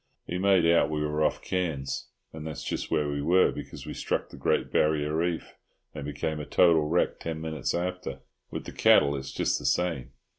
He 0.25 0.39
made 0.39 0.65
out 0.65 0.89
we 0.89 1.01
were 1.05 1.23
off 1.23 1.43
Cairns, 1.43 2.07
and 2.33 2.47
that's 2.47 2.63
just 2.63 2.89
where 2.89 3.07
we 3.07 3.21
were; 3.21 3.51
because 3.51 3.85
we 3.85 3.93
struck 3.93 4.29
the 4.29 4.35
Great 4.35 4.71
Barrier 4.71 5.15
Reef, 5.15 5.53
and 5.93 6.03
became 6.05 6.39
a 6.39 6.45
total 6.47 6.87
wreck 6.89 7.19
ten 7.19 7.39
minutes 7.39 7.75
after. 7.75 8.21
With 8.49 8.65
the 8.65 8.71
cattle 8.71 9.15
it's 9.15 9.31
just 9.31 9.59
the 9.59 9.65
same. 9.67 10.11